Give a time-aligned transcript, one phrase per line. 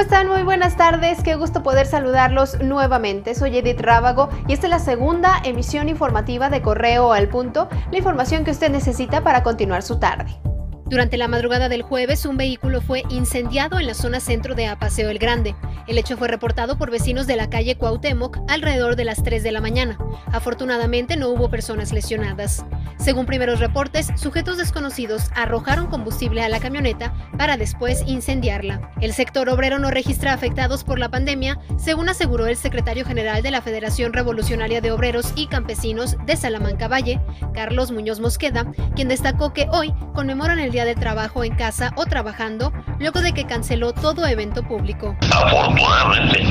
[0.00, 0.28] están?
[0.28, 3.34] Muy buenas tardes, qué gusto poder saludarlos nuevamente.
[3.34, 7.98] Soy Edith Rábago y esta es la segunda emisión informativa de Correo al Punto, la
[7.98, 10.40] información que usted necesita para continuar su tarde.
[10.86, 15.10] Durante la madrugada del jueves, un vehículo fue incendiado en la zona centro de Apaseo
[15.10, 15.54] el Grande.
[15.86, 19.52] El hecho fue reportado por vecinos de la calle Cuauhtémoc alrededor de las 3 de
[19.52, 19.98] la mañana.
[20.32, 22.64] Afortunadamente no hubo personas lesionadas.
[22.98, 28.92] Según primeros reportes, sujetos desconocidos arrojaron combustible a la camioneta para después incendiarla.
[29.00, 33.50] El sector obrero no registra afectados por la pandemia, según aseguró el secretario general de
[33.50, 37.20] la Federación Revolucionaria de Obreros y Campesinos de Salamanca Valle,
[37.54, 42.06] Carlos Muñoz Mosqueda, quien destacó que hoy conmemoran el Día de trabajo en casa o
[42.06, 45.16] trabajando luego de que canceló todo evento público.
[45.32, 46.42] Afortunadamente,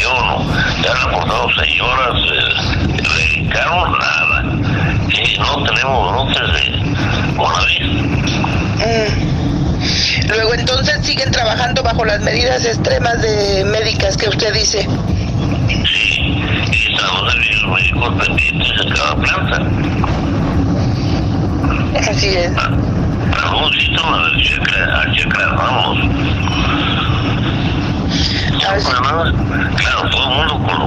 [0.00, 0.44] yo no,
[0.82, 1.16] ya han.
[5.08, 8.02] Y no tenemos brotes de coronavirus.
[8.76, 9.36] Mm.
[10.28, 14.82] Luego entonces siguen trabajando bajo las medidas extremas de médicas que usted dice.
[15.68, 16.42] Sí,
[16.72, 17.36] y estamos los
[17.72, 19.62] médicos pendientes en cada planta.
[22.10, 22.50] Así es.
[22.56, 22.70] Ah
[24.42, 25.98] chakra, al chakra vamos.
[29.76, 30.85] Claro, todo el mundo con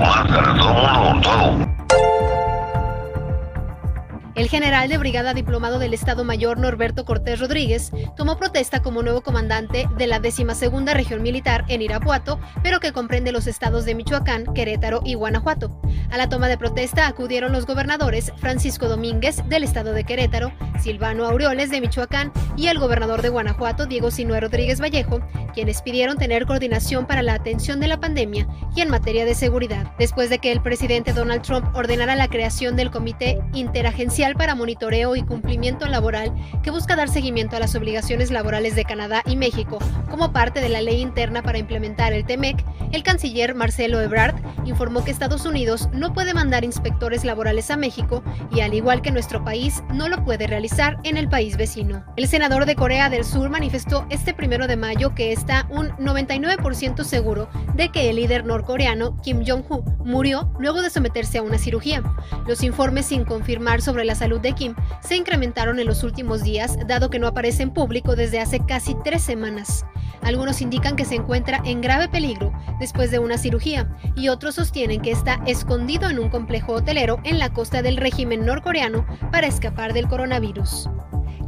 [4.49, 9.87] general de brigada diplomado del Estado Mayor Norberto Cortés Rodríguez tomó protesta como nuevo comandante
[9.95, 10.47] de la 12
[10.95, 15.79] Región Militar en Irapuato, pero que comprende los estados de Michoacán, Querétaro y Guanajuato.
[16.09, 21.25] A la toma de protesta acudieron los gobernadores Francisco Domínguez del estado de Querétaro, Silvano
[21.25, 25.19] Aureoles de Michoacán y el gobernador de Guanajuato, Diego Sinue Rodríguez Vallejo,
[25.53, 29.91] quienes pidieron tener coordinación para la atención de la pandemia y en materia de seguridad.
[29.99, 35.15] Después de que el presidente Donald Trump ordenara la creación del Comité Interagencial para Monitoreo
[35.15, 39.79] y Cumplimiento Laboral que busca dar seguimiento a las obligaciones laborales de Canadá y México
[40.09, 45.03] como parte de la ley interna para implementar el TEMEC, el canciller Marcelo Ebrard informó
[45.03, 49.43] que Estados Unidos no puede mandar inspectores laborales a México y al igual que nuestro
[49.43, 50.68] país no lo puede realizar
[51.03, 52.05] en el país vecino.
[52.15, 57.03] El senador de Corea del Sur manifestó este primero de mayo que está un 99%
[57.03, 62.03] seguro de que el líder norcoreano Kim Jong-un murió luego de someterse a una cirugía.
[62.47, 66.77] Los informes sin confirmar sobre las salud de Kim se incrementaron en los últimos días,
[66.87, 69.85] dado que no aparece en público desde hace casi tres semanas.
[70.21, 75.01] Algunos indican que se encuentra en grave peligro después de una cirugía y otros sostienen
[75.01, 79.93] que está escondido en un complejo hotelero en la costa del régimen norcoreano para escapar
[79.93, 80.58] del coronavirus.
[80.59, 80.98] Vampiros.